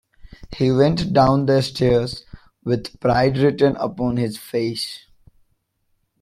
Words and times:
He 0.55 0.71
went 0.71 1.13
down 1.13 1.45
the 1.45 1.61
stairs 1.61 2.25
with 2.63 2.99
pride 2.99 3.37
written 3.37 3.75
upon 3.75 4.17
his 4.17 4.35
face. 4.35 5.05